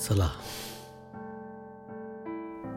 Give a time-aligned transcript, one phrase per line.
[0.00, 0.28] चला.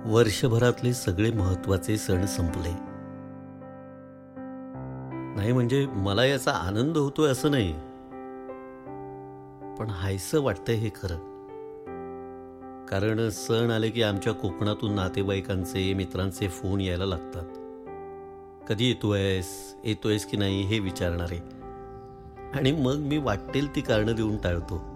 [0.06, 2.72] वर्षभरातले सगळे महत्त्वाचे सण संपले.
[5.36, 7.74] नाही म्हणजे मला याचा आनंद होतोय असं नाही.
[9.80, 11.16] पण हायसं वाटतंय हे खरं.
[12.86, 17.46] कारण सण आले की आमच्या कोकणातून नातेवाईकांचे मित्रांचे फोन यायला लागतात.
[18.68, 21.38] कधी येतोयस येतोयस की नाही हे विचारणारे.
[22.54, 24.93] आणि मग मी वाटेल ती कारणं देऊन टाळतो.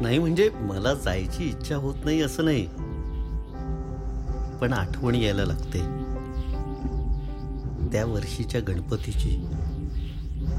[0.00, 2.66] नाही म्हणजे मला जायची इच्छा होत नाही असं नाही.
[4.58, 5.80] पण आठवण यायला लागते.
[7.92, 9.46] त्या वर्षीच्या गणपतीची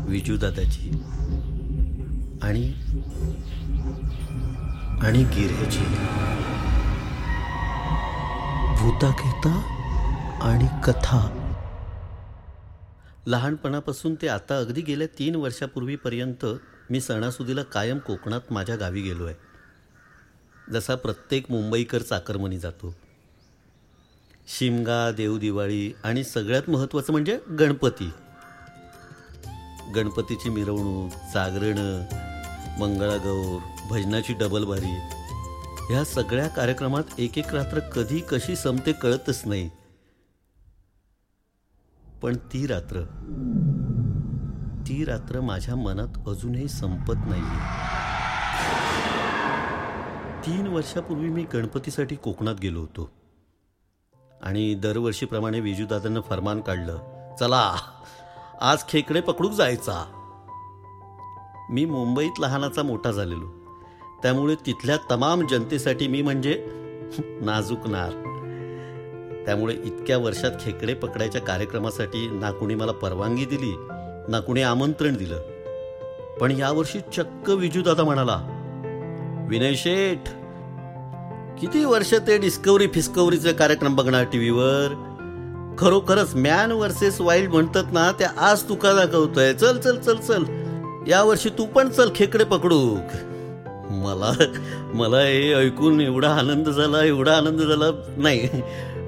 [0.05, 1.04] विजूदादाची
[2.41, 2.73] आणि
[5.02, 5.86] आणि गिऱ्याची
[8.78, 9.62] भूताखेता
[10.42, 11.38] आणि कथा.
[13.28, 16.45] लहानपणापासून ते आता अगदी गेल्या तीन वर्षापूर्वीपर्यंत
[16.92, 19.36] मी सणासुदीला कायम कोकणात माझ्या गावी गेलो आहे
[20.72, 22.95] जसा प्रत्येक मुंबईकर चाकरमनी जातो.
[24.48, 28.11] शिमगा देवदिवाळी आणि सगळ्यात महत्त्वाचं म्हणजे गणपती.
[29.95, 32.02] गणपतीची मिरवणूक जागरणं
[32.80, 34.98] मंगळागौर भजनाची डबलबारी
[35.94, 39.70] ह्या सगळ्या कार्यक्रमात एक एक रात्र कधी कशी संपते कळतच नाही.
[42.22, 43.02] पण ती रात्र
[44.92, 47.59] ती रात्र माझ्या मनात अजूनही संपत नाहीये.
[50.45, 53.11] तीन वर्षापूर्वी मी गणपतीसाठी कोकणात गेलो होतो.
[54.44, 56.98] आणि दरवर्षीप्रमाणे विजूदादांना फरमान काढलं.
[57.39, 57.75] चला
[58.61, 60.06] आज खेकडे पकडूक जायचा.
[61.70, 63.50] मी मुंबईत लहानाचा मोठा झालेलो.
[64.23, 66.66] त्यामुळे तिथल्या तमाम जनतेसाठी मी म्हणजे
[67.42, 68.11] नाजूकणार
[69.45, 73.73] त्यामुळे इतक्या वर्षात खेकडे पकडायच्या कार्यक्रमासाठी ना कुणी मला परवानगी दिली
[74.30, 75.39] ना कुणी आमंत्रण दिलं.
[76.39, 78.38] पण यावर्षी चक्क विजूदादा म्हणाला
[79.50, 80.30] विनय शेठ
[81.61, 84.93] किती वर्ष ते डिस्कवरी फिस्कवरीचे कार्यक्रम बघणार टीव्हीवर?
[85.80, 89.54] खरोखरच मॅन वर्सेस वाईल्ड म्हणतात ना ते आज तुका दाखवतोय.
[89.54, 90.43] चल चल चल चल.
[91.08, 92.80] यावर्षी तू पण चल खेकडे पकडू
[94.02, 94.32] मला
[94.93, 97.86] मला हे ऐकून एवढा आनंद झाला एवढा आनंद झाला.
[98.17, 98.49] नाही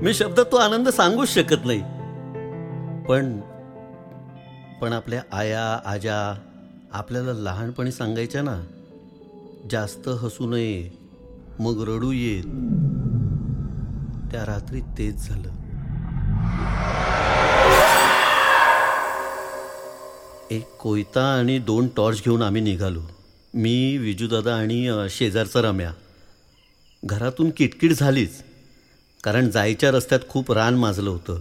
[0.02, 1.82] मी शब्दात तो आनंद सांगूच शकत नाही.
[3.08, 3.40] पण
[4.84, 6.36] पण आपल्या आया आजा
[6.92, 8.64] आपल्याला लहानपणी सांगायच्या ना
[9.72, 10.98] जास्त हसू नये
[11.60, 12.44] मग रडू येत.
[14.32, 15.50] त्या रात्री तेच झालं.
[20.52, 23.02] एक कोयता आणि दोन टॉर्च घेऊन आम्ही निघालो.
[23.54, 25.92] मी विजूदादा आणि शेजारचा रम्या.
[27.06, 28.44] घरातून किटकिट झालीच
[29.24, 31.40] कारण जायच्या रस्त्यात खूप रान माजलं होतं.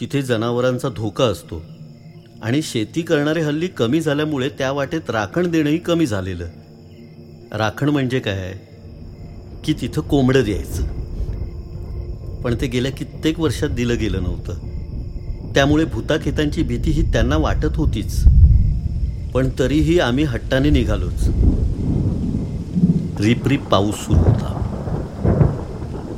[0.00, 1.62] तिथे जनावरांचा धोका असतो.
[2.44, 6.46] आणि शेती करणारे हल्ली कमी झाल्यामुळे त्या वाटेत राखण देणंही कमी झालेलं.
[7.52, 8.54] राखण म्हणजे काय?
[9.64, 10.82] की तिथं कोंबडं द्यायचं.
[12.40, 14.54] पण ते गेल्या कित्येक वर्षात दिलं गेलं नव्हतं.
[15.54, 18.24] त्यामुळे भूताखेतांची भीती ही त्यांना वाटत होतीच.
[19.34, 21.28] पण तरीही आम्ही हट्टाने निघालोच.
[23.20, 24.60] रिप रिप पाऊस सुरू होता.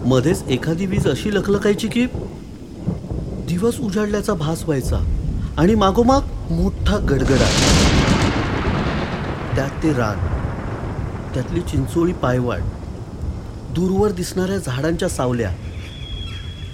[0.05, 2.07] मध्येच एखादी वीज अशी लखलखायची की
[3.49, 5.16] दिवस उजाडल्याचा भास व्हायचा.
[5.59, 7.47] आणि मागोमाग मोठा गडगडा.
[9.55, 10.19] त्यात ते रान
[11.35, 12.61] त्यातली चिंचोळी पायवाट
[13.75, 15.51] दूरवर दिसणाऱ्या झाडांच्या सावल्या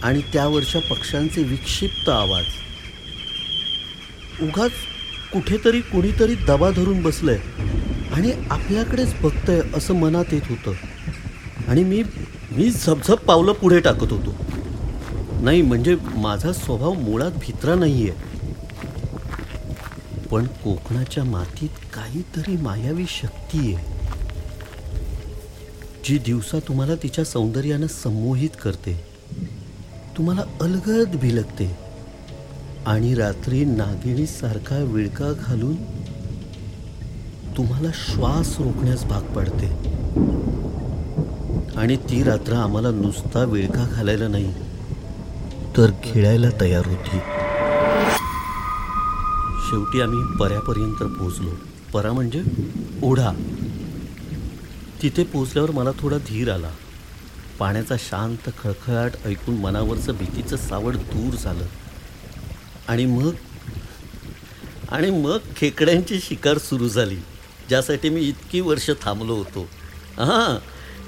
[0.02, 2.44] आणि त्यावरच्या पक्ष्यांचे विक्षिप्त आवाज.
[4.42, 4.70] उगाच
[5.32, 7.38] कुठेतरी कुणीतरी दबा धरून बसलंय
[8.12, 10.72] आणि आपल्याकडेच बघतंय असं मनात येत होतं.
[11.68, 12.02] आणि मी
[12.56, 14.34] मी झपझप पावलं पुढे टाकत होतो.
[15.42, 18.31] नाही म्हणजे माझा स्वभाव मुळात भित्रा आहे
[20.32, 23.90] पण कोकणाच्या मातीत काहीतरी मायावी शक्ती आहे.
[26.04, 28.92] जी दिवसा तुम्हाला तिच्या सौंदर्यानं संमोहित करते
[30.16, 31.76] तुम्हाला अलगद भिलकते
[32.86, 35.76] आणि रात्री नागिणीसारखा विळका घालून
[37.56, 39.68] तुम्हाला श्वास रोखण्यास भाग पडते.
[41.76, 44.52] आणि ती रात्र आम्हाला नुसता विळका घालायला नाही
[45.76, 47.18] तर खेळायला तयार होती.
[49.72, 51.50] शेवटी आम्ही पऱ्यापर्यंत पोहोचलो.
[51.92, 52.42] परा म्हणजे
[53.02, 53.32] ओढा.
[55.02, 56.70] तिथे पोचल्यावर मला थोडा धीर आला.
[57.58, 61.64] पाण्याचा शांत खळखळाट ऐकून मनावरचं भीतीचं सावड दूर झालं.
[62.88, 63.32] आणि मग?
[64.90, 67.16] आणि मग खेकड्यांची शिकार सुरू झाली
[67.68, 69.62] ज्यासाठी मी इतकी वर्ष थांबलो होतो.
[70.16, 70.58] हां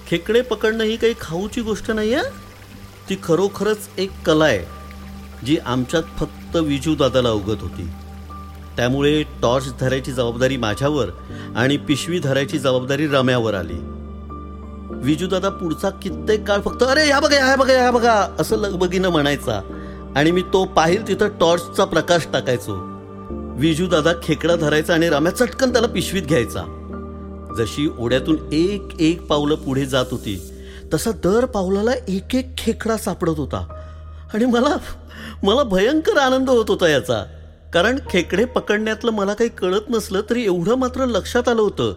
[0.08, 2.24] खेकडे पकडणं ही काही खाऊची गोष्ट नाही आहे
[3.10, 4.64] ती खरोखरच एक कला आहे
[5.46, 7.88] जी आमच्यात फक्त विजू दादाला अवगत होती.
[8.76, 11.06] त्यामुळे टॉर्च धरायची जबाबदारी माझ्यावर
[11.56, 13.78] आणि पिशवी धरायची जबाबदारी रम्यावर आली.
[14.90, 19.60] विजूदादा पुढचा कित्येक काळ फक्त अरे या बघा या बघा या बघा असं लगबगीनं म्हणायचा.
[20.16, 22.94] आणि मी तो पाहिल तिथं टॉर्चचा प्रकाश टाकायचो.
[23.58, 26.80] विजूदादा खेकडा धरायचा आणि रम्या चटकन त्याला पिशवीत घ्यायचा.
[27.58, 30.50] जशी ओढ्यातून एक एक पावलं पुढे जात होती
[30.94, 33.82] तसा दर पावलाला एक एक खेकडा सापडत होता.
[34.34, 34.76] आणि मला
[35.42, 37.33] मला भयंकर आनंद होत होता याचा.
[37.74, 41.94] कारण खेकडे पकडण्यातलं मला काही कळत नसलं तरी एवढं मात्र लक्षात आलं होतं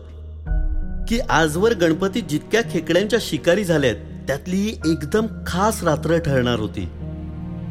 [1.07, 6.89] की आजवर गणपती जितक्या खेकड्यांच्या शिकारी झाल्यात त्यातली ही एकदम खास रात्र ठरणार होती.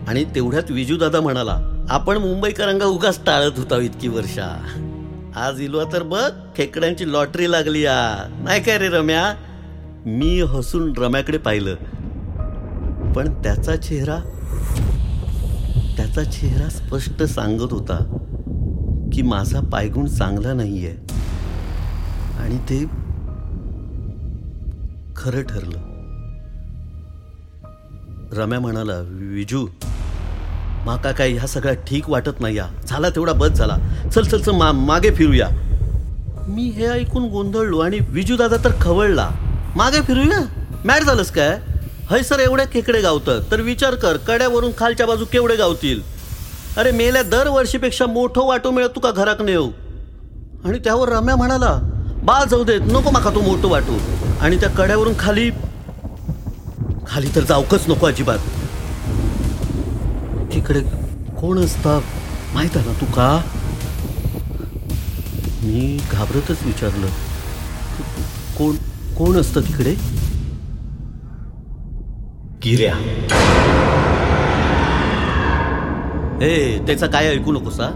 [0.08, 4.62] आणि तेवढ्यात विजूदादा म्हणाला आपण मुंबईकरांगा उगाच टाळत होता इतकी वर्षा.
[5.36, 8.30] आज इलवा तर बघ खेकड्यांची लॉटरी लागली या.
[8.44, 9.34] नाही काय रे रम्या?
[10.06, 11.74] मी हसून रम्याकडे पाहिलं.
[13.12, 14.18] पण त्याचा चेहरा
[15.96, 17.96] त्याचा चेहरा स्पष्ट सांगत होता
[19.12, 20.96] की माझा पायगुण चांगला नाही आहे
[22.40, 22.84] आणि ते
[25.16, 25.78] खरं ठरलं.
[28.32, 29.66] रम्या म्हणाला विजू
[30.86, 33.76] माका काय ह्या सगळ्या ठीक वाटत नाही या झाला तेवढा बस झाला.
[34.14, 35.48] चल चल चल मा मागे फिरूया.
[36.48, 39.28] मी हे ऐकून गोंधळलो आणि विजू दादा तर खवळला.
[39.76, 40.40] मागे फिरूया?
[40.84, 41.58] मॅट झालंस काय?
[42.10, 46.00] हय सर एवढ्या खेकडे गावतात तर विचार कर कड्यावरून खालच्या बाजू केवढे गावतील?
[46.78, 49.68] अरे मेल्या दरवर्षीपेक्षा मोठं वाटो मिळत तुका घराक नेऊ?
[50.64, 51.72] आणि त्यावर रम्या म्हणाला
[52.24, 53.96] बा जाऊ देत नको माका तो मोठं वाटू.
[54.40, 55.50] आणि त्या कड्यावरून खाली
[57.08, 58.38] खाली तर जाऊकच नको अजिबात.
[60.54, 60.80] तिकडे
[61.40, 61.98] कोण असता
[62.54, 63.28] माहीत आहे ना तुका
[65.62, 67.06] मी घाबरतच विचारलं.
[68.58, 68.76] कोण
[69.18, 69.94] कोण असतं तिकडे?
[72.66, 72.94] गिऱ्या
[76.42, 77.90] ए त्याचा काय ऐकू नकोसा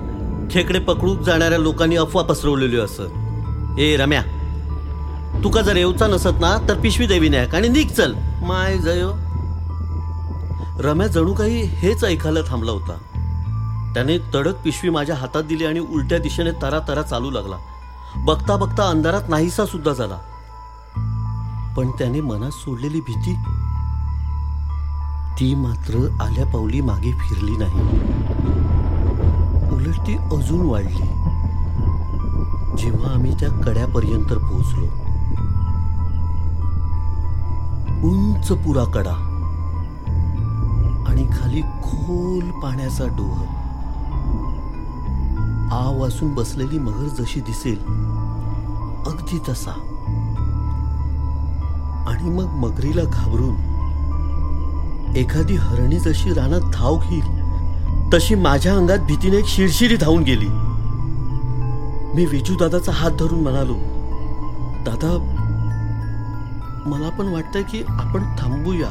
[0.50, 4.22] खेकडे पकडूक जाणाऱ्या लोकांनी अफवा पसरवलेली असत ए रम्या.
[5.44, 8.14] तुका जर येऊचा नसत ना तर पिशवी देवी नाही आणि निघ चल.
[8.42, 9.10] माय जयो.
[10.80, 12.96] रम्या जणू काही हेच ऐकायला थांबला होता.
[13.94, 17.56] त्याने तडक पिशवी माझ्या हातात दिली आणि उलट्या दिशेने तरा तरा चालू लागला.
[18.16, 20.18] बघता बघता अंधारात नाहीसा सुद्धा झाला.
[21.76, 23.36] पण त्याने मनात सोडलेली भीती
[25.40, 27.80] ती मात्र आल्या पावली मागे फिरली नाही.
[29.74, 31.06] उलट ती अजून वाढली.
[32.76, 34.84] जेव्हा आम्ही त्या कड्यापर्यंत पोहोचलो.
[38.08, 39.14] उंच पुरा कडा
[41.08, 43.40] आणि खाली खोल पाण्याचा डोह.
[45.72, 47.78] आ वासून बसलेली मगर जशी दिसेल
[49.06, 49.72] अगदी तसा.
[52.06, 53.69] आणि मग मगरीला घाबरून
[55.16, 60.48] एखादी हरणी जशी रानात धाव घेईल तशी माझ्या अंगात भीतीने एक शिरशिरी धावून गेली.
[62.14, 63.74] मी विजू दादाचा हात धरून म्हणालो
[64.86, 65.16] दादा
[66.86, 68.88] मला पण वाटतंय की आपण थांबूया.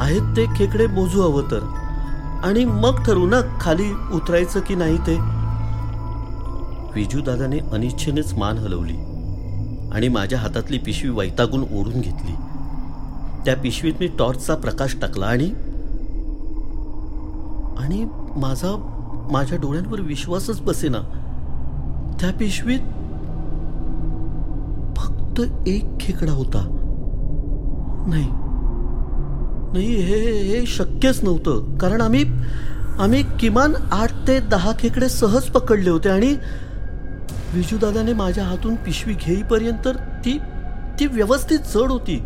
[0.00, 1.64] आहेत ते खेकडे मोजू हवं तर
[2.44, 5.16] आणि मग ठरवू ना खाली उतरायचं की नाही ते.
[6.94, 8.96] विजू दादाने अनिच्छेनेच मान हलवली
[9.92, 12.34] आणि माझ्या हातातली पिशवी वैतागून ओढून घेतली.
[13.44, 15.46] त्या पिशवीत मी टॉर्चचा प्रकाश टाकला आणि
[17.78, 18.04] आणि
[18.36, 18.76] माझा
[19.32, 20.98] माझ्या डोळ्यांवर विश्वासच बसेना.
[22.20, 22.78] त्या पिशवीत
[24.96, 26.76] फक्त एक खेकडा होता.
[28.06, 28.28] नाही.
[29.72, 31.76] नाही हे हे शक्यच नव्हतं.
[31.76, 32.24] कारण आम्ही
[32.98, 36.34] आम्ही किमान आठ ते दहा खेकडे सहज पकडले होते आणि
[37.54, 39.88] विजूदादाने माझ्या हातून पिशवी घेईपर्यंत
[40.24, 40.38] ती
[41.00, 42.22] ती व्यवस्थित जड होती.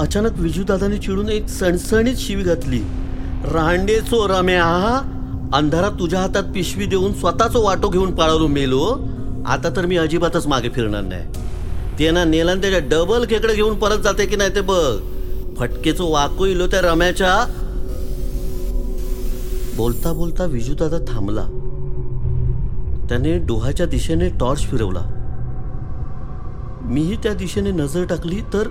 [0.00, 2.78] अचानक विजूदादाने चिडून एक सणसणीत शिवी घातली.
[3.44, 4.64] रांडे रम्या
[5.54, 9.00] अंधारात तुझ्या हातात पिशवी देऊन स्वतःच वाटो घेऊन पाळवलो मेलो.
[9.46, 11.22] आता तर मी अजिबातच मागे फिरणार नाही.
[11.98, 14.98] ते ना नेला त्याच्या डबल खेकडे घेऊन परत जाते की नाही ते बघ.
[15.58, 17.36] फटकेचो वाको इलो त्या रम्याच्या.
[19.76, 21.44] बोलता बोलता विजूदादा थांबला.
[23.08, 25.02] त्याने डोहाच्या दिशेने टॉर्च फिरवला.
[26.82, 28.68] मीही त्या दिशेने नजर टाकली तर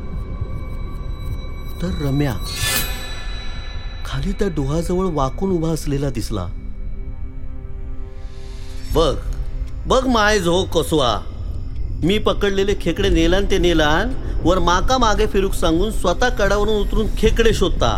[1.82, 2.34] तर रम्या.
[4.06, 6.46] खाली त्या डोहाजवळ वाकून उभा असलेला दिसला.
[8.94, 9.16] बघ
[9.88, 11.18] बघ माय झो कसवा
[12.04, 17.54] मी पकडलेले खेकडे नेलान ते नेलान वर माका मागे फिरूक सांगून स्वतः कडावरून उतरून खेकडे
[17.54, 17.92] शोधता.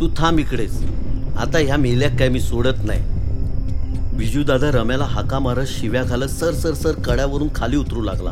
[0.00, 0.82] तू थांब इकडेच.
[1.38, 3.02] आता ह्या मेल्याक काय मी सोडत नाही.
[4.16, 8.30] विजू दादा रम्याला हाका मारत शिव्या घालत सर सर सर कड्यावरून खाली उतरू लागला.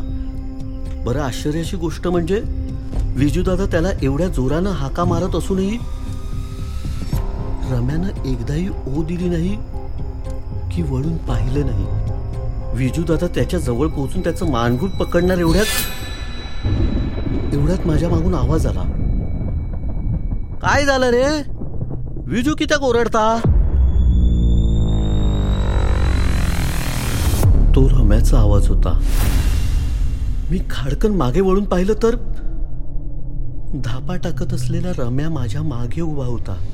[1.05, 2.41] बरं आश्चर्याची गोष्ट म्हणजे
[3.15, 5.77] विजूदादा त्याला एवढ्या जोरानं हाका मारत असूनही
[7.71, 9.55] रम्यानं एकदाही ओ दिली नाही
[10.71, 11.85] की वळून पाहिलं नाही.
[12.73, 15.65] विजूदादा त्याच्याजवळ पोहोचून त्याचं मानगूट पकडणार एवढ्यात
[17.53, 18.83] एवढ्यात माझ्या मागून आवाज आला.
[20.61, 21.25] काय झालं रे?
[22.25, 23.37] विजू कित्याक ओरडता?
[27.75, 28.99] तो रम्याचा आवाज होता.
[30.51, 32.15] मी खाडकन मागे वळून पाहिलं तर
[33.83, 36.65] धापा टाकत असलेला रम्या माझ्या मागे उभा होता.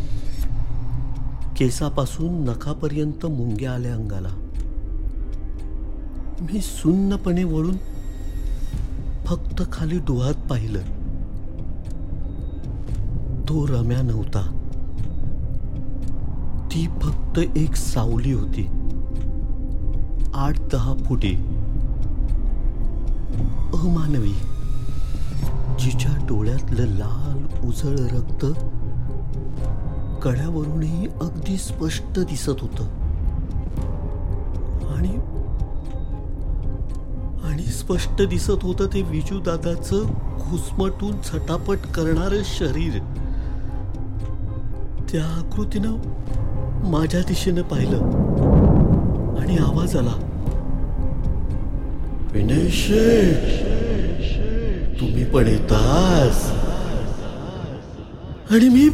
[1.58, 4.28] केसापासून नखापर्यंत मुंग्या आल्या अंगाला.
[6.42, 7.78] मी सुन्नपणे वळून
[9.26, 10.80] फक्त खाली डोहात पाहिलं.
[13.50, 14.60] तो रम्या नव्हता.
[16.72, 18.68] ती फक्त एक सावली होती.
[20.34, 21.32] आठ दहा फुटे.
[23.74, 24.53] अमानवी.
[25.80, 28.46] जिच्या डोळ्यातलं लाल उजळ रक्त
[30.24, 32.82] कड्यावरूनही अगदी स्पष्ट दिसत होत.
[34.90, 35.20] आणि
[37.44, 40.04] आणि स्पष्ट दिसत होतं ते विजू दादाचं
[40.50, 42.94] घुसमटून छटापट करणार शरीर.
[45.12, 45.98] त्या आकृतीनं
[46.90, 48.00] माझ्या दिशेनं पाहिलं
[49.42, 50.14] आणि आवाज आला.
[52.32, 53.73] विनय शेठ
[55.08, 56.52] तुम्ही पण येतास.
[58.52, 58.90] आणि मी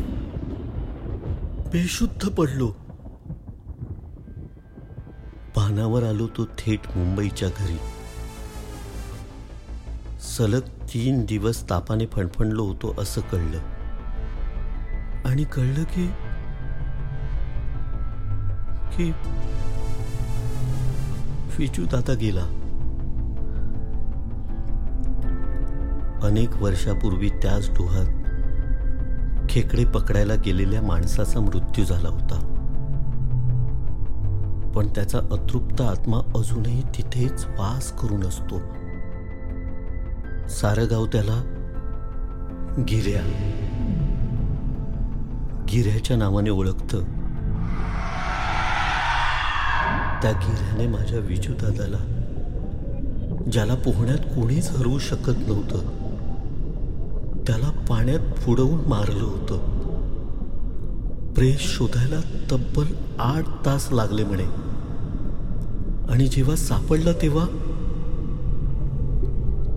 [1.72, 2.68] बेशुद्ध पडलो.
[5.56, 7.78] पानावर आलो तो थेट मुंबईच्या घरी.
[10.38, 13.60] सलग तीन दिवस तापाने फणफणलो होतो असं कळलं.
[15.26, 16.08] आणि कळलं की
[18.96, 19.12] की
[21.52, 22.59] फिजूत दादा गेला.
[26.30, 28.06] अनेक वर्षापूर्वी त्याच डोहात
[29.50, 32.56] खेकडे पकडायला गेलेल्या माणसाचा मृत्यू झाला होता.
[34.76, 38.60] पण त्याचा अतृप्त आत्मा अजूनही तिथेच वास करून असतो.
[40.48, 41.44] सारं गाव त्याला
[42.90, 43.22] गिऱ्या
[45.72, 47.00] गिऱ्याच्या नावाने ओळखतं.
[50.22, 51.98] त्या गिऱ्याने माझ्या विजू दादाला
[53.52, 56.09] ज्याला पोहण्यात कोणीच हरवू शकत नव्हतं
[57.50, 59.58] त्याला पाण्यात बुडवून मारलं होतं.
[61.34, 62.20] प्रेस शोधायला
[62.52, 62.86] तब्बल
[63.20, 64.44] आठ तास लागले म्हणे.
[66.14, 67.46] आणि जेव्हा सापडला तेव्हा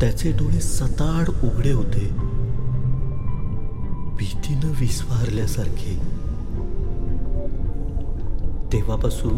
[0.01, 2.09] त्याचे डोळे सताड उघडे होते.
[4.19, 5.99] भीतीनं विस्वारल्यासारखे.
[8.73, 9.35] तेव्हापासून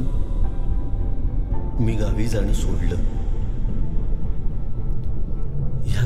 [1.80, 3.23] मी गावी जाणं सोडलं.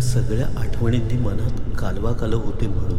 [0.08, 2.98] सगळ्या आठवणींनी मनात कालवा कालव होते म्हणून.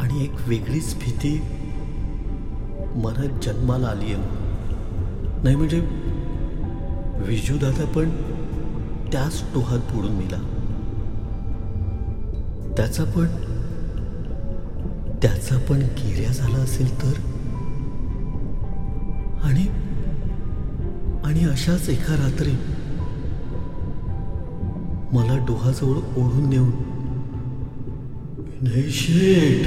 [0.00, 1.42] आणि एक वेगळीच भीती
[2.94, 4.22] मनात जन्माला आली आहे
[5.42, 5.80] नाही म्हणजे
[7.26, 8.10] विजूदादा पण
[9.12, 10.38] त्याच टोहात बुडून मिला
[12.76, 13.26] त्याचा पण
[15.22, 17.20] त्याचा पण गिर्या झाला असेल तर?
[19.42, 19.66] आणि
[21.24, 22.52] आणि अशाच एका रात्री
[25.12, 26.70] मला डोहाजवळ ओढून नेऊन.
[28.38, 29.66] विनय शेठ.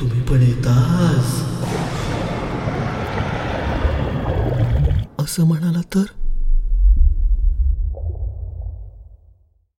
[0.00, 1.42] तुम्ही पण येतास
[5.18, 6.02] असं म्हणाला तर?